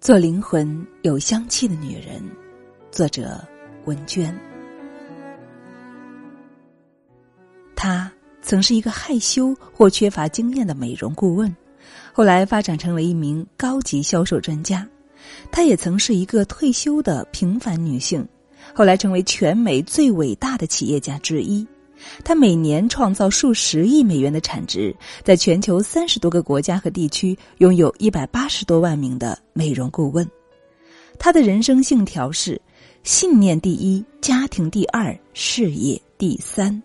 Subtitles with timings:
[0.00, 2.22] 做灵魂有香气的女人，
[2.90, 3.38] 作者
[3.84, 4.34] 文娟。
[7.76, 8.10] 她
[8.40, 11.54] 曾是一个害羞或缺乏经验的美容顾问，
[12.14, 14.88] 后来发展成为一名高级销售专家。
[15.52, 18.26] 她也曾是一个退休的平凡女性，
[18.74, 21.66] 后来成为全美最伟大的企业家之一。
[22.24, 30.28] 他每年创造数十亿美元的产值，在全球三十多个国家和地区拥有一百八十多万名的美容顾问。
[31.18, 32.60] 他的人生信条是：
[33.02, 36.82] 信念第一，家庭第二，事业第三。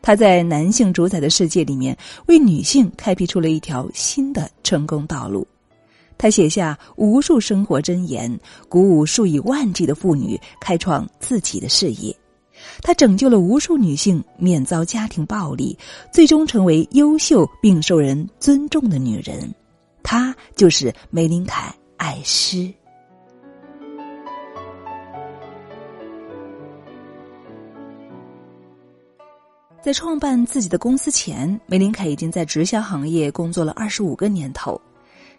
[0.00, 5.46] 他在男性主宰的世界里面，为女性开辟出了一条新的成功道路。
[6.18, 12.14] 他写下无数生活箴言，鼓舞数以万计的妇女开创自己的事业。
[12.82, 15.76] 他拯救了无数女性免遭家庭暴力，
[16.12, 19.52] 最终成为优秀并受人尊重的女人。
[20.02, 22.72] 她就是梅林凯·艾诗。
[29.80, 34.80] 在创办自己的公司前，梅林凯已经在直销行业工作了二十五个年头。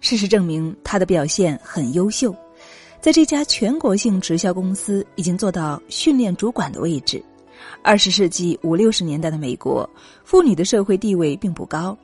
[0.01, 2.35] 事实证明，他的表现很优秀。
[3.03, 7.21] 在这家全国性直销公司，已经做到训练主管的位置。
[7.81, 9.87] 二十世纪五六十年代的美国，
[10.23, 11.97] 妇女的社会地位并不高，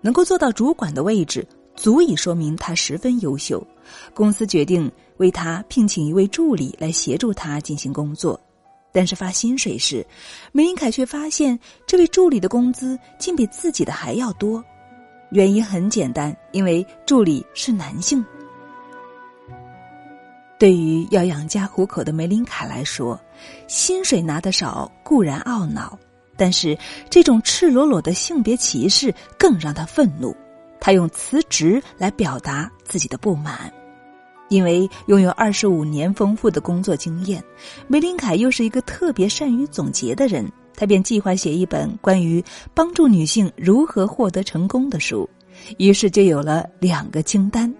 [0.00, 3.62] 能够做到主管的位置，足以说明她十分优秀。
[4.14, 8.40] 公司决定为她聘请一位助理来协助她进行工作，
[8.90, 10.02] 但是发薪水时，
[10.50, 14.64] 梅林凯却发现这位助理的工资竟比自己的还要多。
[15.30, 18.24] 原因很简单，因为助理是男性。
[20.58, 23.18] 对于要养家糊口的梅林卡来说，
[23.68, 25.96] 薪水拿得少固然懊恼，
[26.36, 26.76] 但是
[27.08, 30.34] 这种赤裸裸的性别歧视更让他愤怒。
[30.80, 33.72] 他用辞职来表达自己的不满，
[34.48, 37.42] 因为拥有二十五年丰富的工作经验，
[37.86, 42.42] 梅林凯又是一个特别善于总结的人，他便计划写一本关于
[42.74, 45.28] 帮助女性如何获得成功的书，
[45.78, 47.72] 于是就有了两个清单。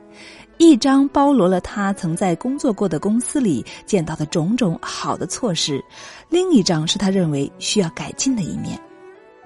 [0.58, 5.82] 一张包罗了他曾在工作过的公司里见到的种种好的措施，
[6.28, 8.78] 另一张是他认为需要改进的一面。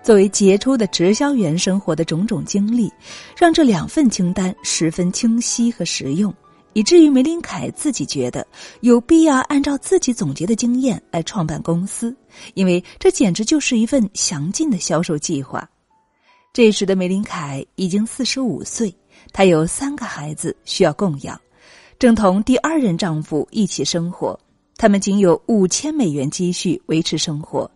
[0.02, 2.90] 作为杰出的直销员生活的种种经历，
[3.36, 6.34] 让这两份清单十分清晰和实用，
[6.72, 8.44] 以至于梅林凯自己觉得
[8.80, 12.12] 有必要按照自己总结的经验来创办公司，
[12.54, 15.68] 因为这简直就是一份详尽的销售计划。
[16.54, 18.92] 这时的梅林凯已经四十五岁。
[19.32, 21.40] 她有三个孩子需要供养，
[21.98, 24.38] 正同第二任丈夫一起生活。
[24.76, 27.70] 他们仅有五千美元积蓄维持生活。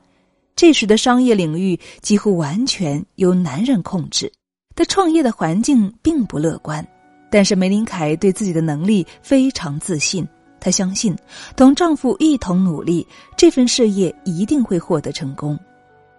[0.56, 4.32] 这时的商业领域几乎完全由男人控制，
[4.74, 6.86] 她创业的环境并不乐观。
[7.30, 10.26] 但是梅林凯对自己的能力非常自信，
[10.58, 11.14] 她相信
[11.56, 13.06] 同丈夫一同努力，
[13.36, 15.58] 这份事业一定会获得成功。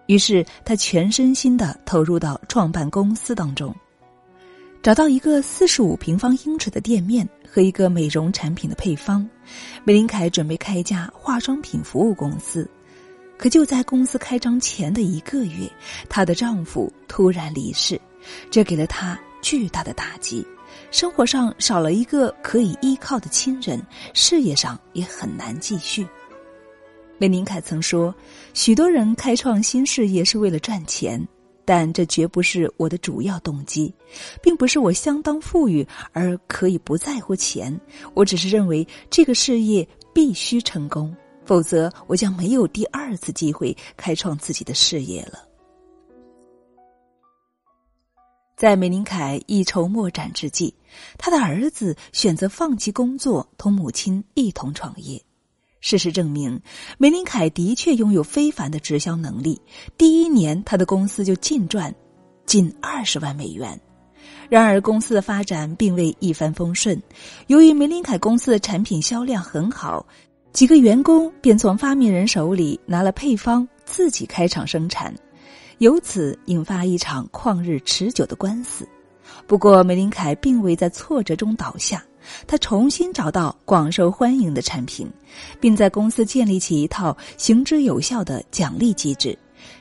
[0.06, 3.74] 于是她全身心的投入到创办公司当中。
[4.80, 9.28] 找到一个四十五平方英尺的店面和一个美容产品的配方，
[9.84, 12.68] 梅林凯准备开一家化妆品服务公司。
[13.36, 15.70] 可就在公司开张前的一个月，
[16.08, 18.00] 她的丈夫突然离世，
[18.50, 20.46] 这给了她巨大的打击。
[20.90, 23.80] 生活上少了一个可以依靠的亲人，
[24.14, 26.06] 事业上也很难继续。
[27.18, 28.14] 梅林凯曾说
[28.54, 31.20] ：“许多人开创新事业是为了赚钱。”
[31.68, 33.92] 但这绝不是我的主要动机，
[34.42, 37.78] 并不是我相当富裕而可以不在乎钱。
[38.14, 41.14] 我只是认为这个事业必须成功，
[41.44, 45.46] 否则我将没有第二次机会开创自己的事业了。
[48.56, 50.72] 在梅林凯一筹莫展之际，
[51.18, 55.22] 他的儿子选择放弃工作，同母亲一同创业。
[55.80, 56.60] 事实证明，
[56.98, 59.60] 梅林凯的确拥有非凡的直销能力。
[59.96, 61.94] 第一年，他的公司就净赚
[62.46, 63.78] 近二十万美元。
[64.48, 67.00] 然而，公司的发展并未一帆风顺。
[67.46, 70.04] 由于梅林凯公司的产品销量很好，
[70.52, 75.14] 几个员工便从发明人手里拿了配方，自己开厂生产，
[75.78, 78.88] 由此引发一场旷日持久的官司。
[79.46, 82.02] 不过，梅林凯并未在挫折中倒下。
[82.46, 85.08] 他重新找到广受欢迎的产品，
[85.60, 89.36] 并在公司建立起一套行之有效的奖励机制。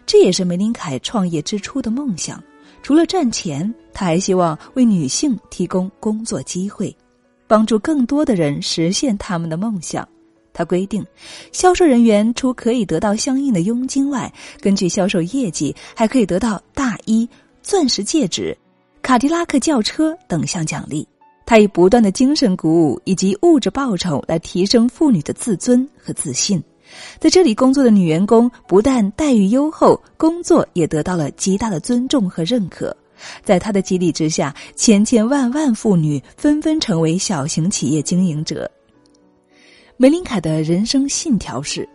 [0.06, 2.44] 这也是梅林凯创业之初的梦想。
[2.84, 6.96] 除了赚钱，他还希望为女性提供工作机会，
[7.48, 10.08] 帮助更多的人实现他们的梦想。
[10.54, 11.06] 他规定，
[11.52, 17.28] 销售人员除可以得到相应的佣金外，根据销售业绩还可以得到大衣、
[17.62, 18.58] 钻石戒指、
[19.02, 21.08] 卡迪拉克轿车等项奖励。
[21.48, 26.62] 他以不断的精神鼓舞以及物质报酬来提升妇女的自尊和自信。
[27.20, 32.96] 在这里工作的女员工不但待遇优厚，工作也得到了极大的尊重和认可。
[33.44, 38.70] 在他的激励之下，千千万万妇女纷纷成为小型企业经营者。
[39.96, 41.88] 梅林凯的人生信条是：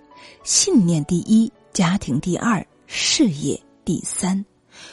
[0.45, 4.43] 信念第一，家庭第二，事业第三。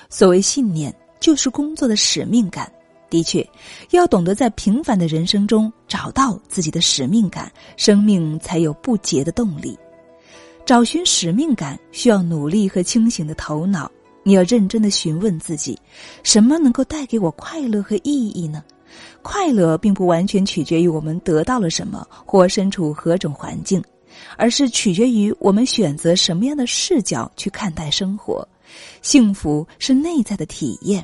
[0.09, 2.69] 所谓信念，就是工作的使命感。
[3.09, 3.47] 的确，
[3.91, 9.77] 要懂得在平凡的人生中找到自己的使命感，生命才有不竭的动力。
[10.65, 13.91] 找寻使命感需要努力和清醒的头脑。
[14.21, 15.75] 你要认真的询问自己：
[16.21, 18.63] 什么能够带给我快乐和意义呢？
[19.21, 23.81] 快乐并不完全取决于我们得到了什么或身处何种环境，
[24.38, 28.47] 而是取决于我们选择什么样的视角去看待生活。
[29.01, 31.03] 幸福是内在的体验。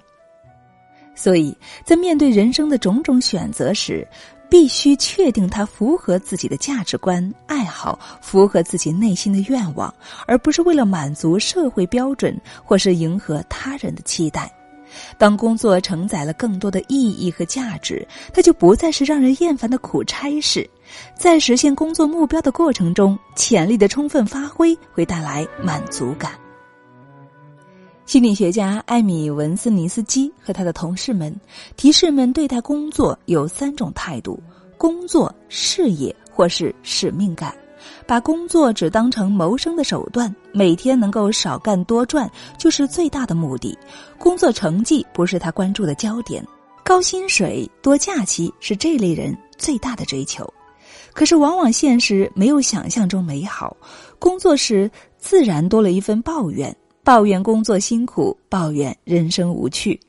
[1.15, 4.07] 所以在面对人生的种种选择时，
[4.47, 9.93] 必须确定它符合自己的价值观、爱好，符合自己内心的愿望，
[10.27, 14.51] 而不是为了满足社会标准或是迎合他人的期待。
[15.17, 20.69] 当工作承载了更多的意义和价值，它就不再是让人厌烦的苦差事。
[21.15, 26.44] 在实现工作目标的过程中，潜力的充分发挥会带来满足感。
[28.05, 31.35] 心理学家艾米文斯尼斯基和他的同事们
[31.75, 34.39] 提示们对待工作有三种态度：
[34.77, 37.51] 工作、事业或是使命感。
[38.05, 42.29] 把工作只当成谋生的手段，每天能够少干多赚
[42.59, 43.75] 就是最大的目的。
[44.19, 46.45] 工作成绩不是他关注的焦点，
[46.83, 50.47] 高薪水、多假期是这类人最大的追求。
[51.11, 53.75] 可是，往往现实没有想象中美好，
[54.19, 56.75] 工作时自然多了一份抱怨。
[57.05, 59.99] 抱怨工作辛苦，抱怨人生无趣，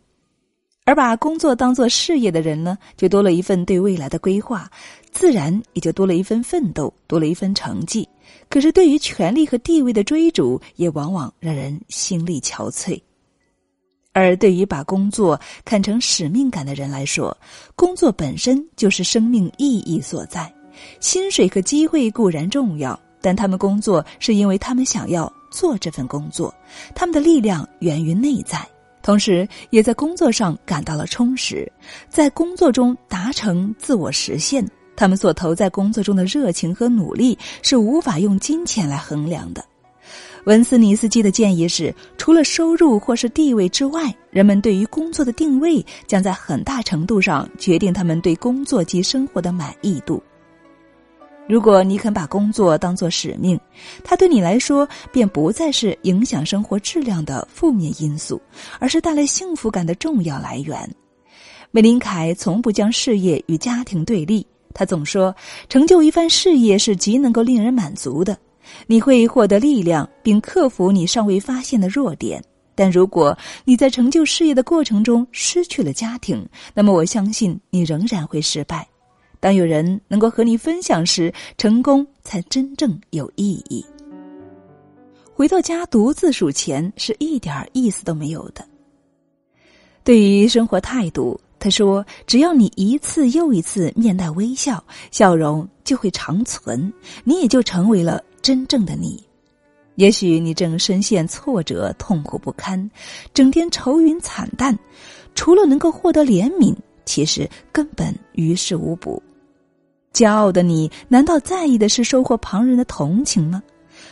[0.86, 4.66] 而把工作当做事业的人呢，就多了一份对未来的规划，
[5.12, 8.08] 自然也就多了一份奋斗，多了一份成绩。
[8.48, 12.98] 可是，对于权力和地位的追逐，也往往让人心力憔悴。
[14.14, 17.36] 而对于把工作看成使命感的人来说，
[17.74, 20.50] 工作本身就是生命意义所在。
[20.98, 25.30] 薪水和机会固然重要，但他们工作是因为他们想要。
[25.56, 26.54] 做这份工作，
[26.94, 28.60] 他们的力量源于内在，
[29.02, 31.66] 同时也在工作上感到了充实，
[32.10, 34.62] 在工作中达成自我实现。
[34.94, 39.64] 他们所投在工作中的热情和努力是无法用金钱来衡量的。
[40.44, 50.22] 文斯尼斯基的建议是，除了收入或是地位之外，人们对于工作的定位将在很大程度上决定他们对工作及生活的满意度。
[51.48, 53.58] 如果你肯把工作当作使命，
[54.02, 58.40] 它对你来说便不再是影响生活质量的负面因素，
[58.80, 60.76] 而是带来幸福感的重要来源。
[61.70, 64.44] 梅林凯从不将事业与家庭对立，
[64.74, 65.34] 他总说，
[65.68, 68.36] 成就一番事业是极能够令人满足的，
[68.88, 72.42] 你会获得力量，并克服你尚未发现的弱点。
[72.74, 76.44] 但如果你在成就事业的过程中失去了家庭，
[76.74, 78.86] 那么我相信你仍然会失败。
[79.40, 83.84] 当有人能够和你分享时，成功才真正有意义。
[85.34, 88.66] 回到家独自数钱是一点意思都没有的。
[90.02, 96.92] 对于生活态度，他说：“只要你一次又一次面带微笑，笑容就会长存，
[97.24, 99.22] 你也就成为了真正的你。
[99.96, 102.90] 也许你正深陷挫折，痛苦不堪，
[103.34, 104.78] 整天愁云惨淡，
[105.34, 106.74] 除了能够获得怜悯。”
[107.06, 109.22] 其实根本于事无补。
[110.16, 113.62] 骄傲的你，难道在意的是收获旁人的同情吗？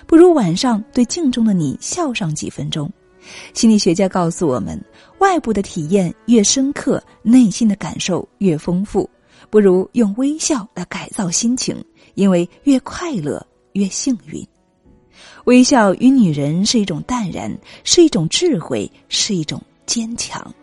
[0.07, 2.93] 不如晚上对镜中的你笑上几分钟。
[3.55, 4.79] 心理学家告诉我们，
[5.21, 9.09] 外部的体验越深刻，内心的感受越丰富。
[9.49, 11.83] 不如用微笑来改造心情，
[12.17, 14.47] 因为越快乐越幸运。
[15.47, 17.51] 微笑与女人是一种淡然，
[17.83, 20.55] 是一种智慧，是一种坚强。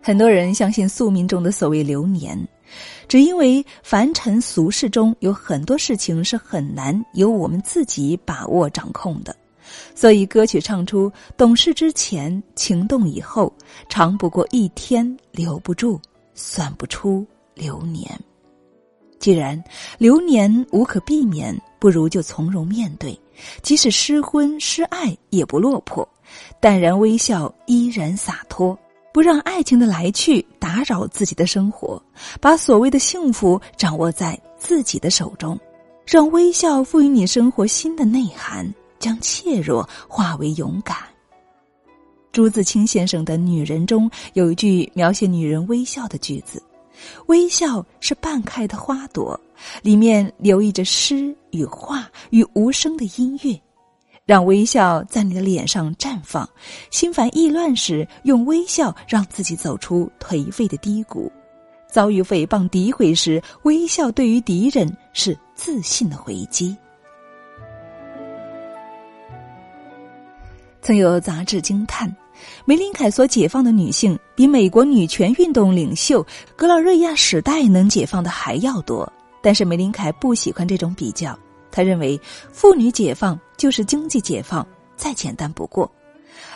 [0.00, 2.38] 很多人相信宿命中的所谓流年，
[3.08, 9.34] 只因为凡尘俗世中有很多事情是很难由我们自己把握掌控的，
[9.94, 13.52] 所以歌曲唱出：懂事之前，情动以后，
[13.88, 16.00] 长不过一天，留不住，
[16.34, 18.08] 算不出流年。
[19.18, 19.62] 既然
[19.96, 23.18] 流年无可避免，不如就从容面对，
[23.62, 26.06] 即使失婚失爱也不落魄，
[26.60, 28.78] 淡然微笑，依然洒脱。
[29.14, 32.02] 不让爱情的来去打扰自己的生活，
[32.40, 35.56] 把所谓的幸福掌握在自己的手中，
[36.04, 38.68] 让微笑赋予你生活新的内涵，
[38.98, 40.96] 将怯弱化为勇敢。
[42.32, 46.60] 朱自清先生的《女人》中有一句描写女人微笑的句子
[47.26, 49.40] ：“微笑是半开的花朵，
[49.80, 53.56] 里面留意着诗与画与无声的音乐。
[54.26, 56.48] 让微笑在你的脸上绽放。
[56.90, 61.30] 心烦意乱时，用微笑让自己走出颓废的低谷。
[61.90, 66.76] 遭遇诽谤诋毁时，微笑对于敌人是自信的回击。”
[70.82, 72.14] 曾有杂志惊叹，
[72.66, 76.26] 梅林凯所解放的女性比美国女权运动领袖
[76.56, 79.10] 格劳瑞亚史黛能解放的还要多。
[79.40, 81.38] 但是梅林凯不喜欢这种比较，
[81.70, 82.20] 他认为
[82.52, 85.90] 妇女解放就是经济解放，再简单不过。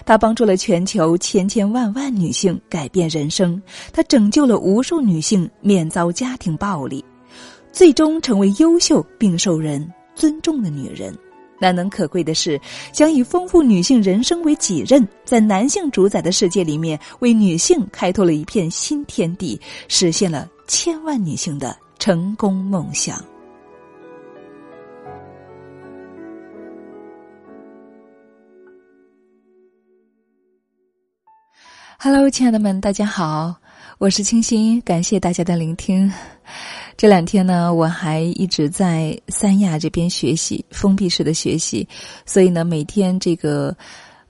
[0.05, 3.59] 他帮助了全球千千万万女性改变人生，
[3.95, 7.03] 他拯救了无数女性免遭家庭暴力，
[7.73, 11.17] 最终成为优秀并受人尊重的女人。
[11.59, 12.61] 难能可贵的是，
[12.93, 23.25] 想以丰富女性人生为己任，在男性主宰的世界里面，为女性开拓了一片新天地，实现了千万女性的成功梦想。
[32.00, 33.52] Hello，亲爱的们，大家好，
[33.99, 36.09] 我是清新，感谢大家的聆听。
[36.97, 41.88] 这两天呢，我还一直在三亚这边学习封闭式的学习，
[42.25, 43.76] 所以呢，每天这个，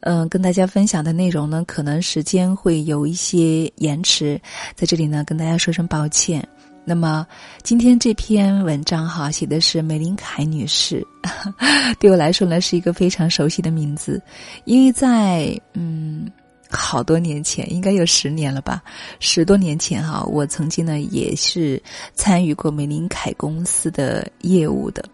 [0.00, 4.40] 嗯，跟大家分享的内容呢，可能时间会有一些延迟，
[4.74, 6.42] 在这里呢，跟大家说声抱歉。
[6.86, 7.26] 那么
[7.62, 11.06] 今天这篇文章哈，写的是梅林凯女士，
[12.00, 14.22] 对我来说呢，是一个非常熟悉的名字，
[14.64, 16.32] 因为在嗯。
[16.70, 18.82] 好多年前，应该有十年了吧？
[19.20, 21.82] 十多年前哈，我曾经呢也是
[22.14, 25.04] 参与过玫琳凯公司的业务的。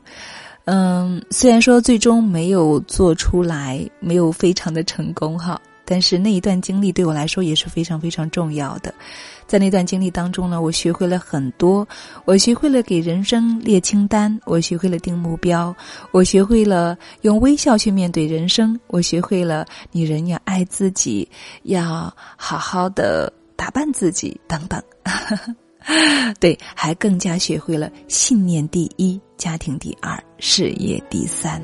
[0.67, 5.61] 嗯，虽然说最终没有做出来，没有非常的成功哈。
[5.85, 8.95] 但是那一段经历对我来说也是非常非常重要的，
[9.47, 11.87] 在那段经历当中呢，我学会了很多，
[12.25, 15.75] 我学会了给人生列清单，我学会了定目标，
[16.11, 21.29] 我学会了用微笑去面对人生，我学会了女人要爱自己，
[21.65, 24.83] 要好好的打扮自己等等，
[26.41, 31.63] 对，还更加学会了信念第一，家庭第二，事业第三。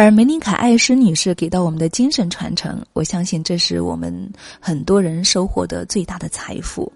[0.00, 6.90] 而梅琳卡·艾诗女士给到我们的精神传承，我相信这是我们很多人收获的最大的财富。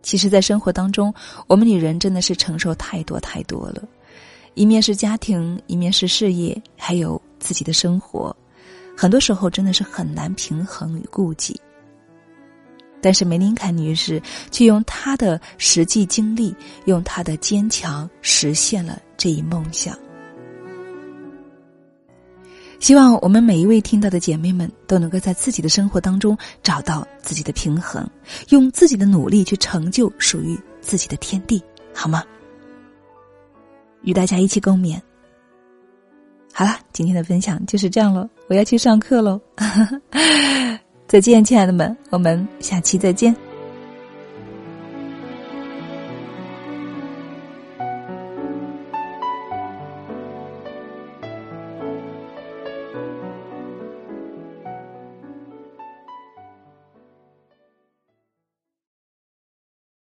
[0.00, 1.12] 其实，在生活当中，
[1.48, 3.82] 我们女人真的是承受太多太多了，
[4.54, 8.34] 一面是家庭，一面是事业，还有自己的生活，
[8.96, 11.60] 很多时候真的是很难平衡与顾及。
[13.02, 16.54] 但是梅琳卡女士却用她的实际经历，
[16.84, 19.98] 用她的坚强，实现了这一梦想。
[22.84, 28.06] 希望我们每一位听到的姐妹们都能够在自己的生活当中找到自己的平衡，
[28.50, 31.62] 用自己的努力去成就属于自己的天地，
[31.94, 32.22] 好吗？
[34.02, 35.00] 与大家一起共勉。
[36.52, 39.40] 好了，今天的分享就是这样了，我要去上课喽。
[41.08, 43.34] 再见，亲爱的们，我们下期再见。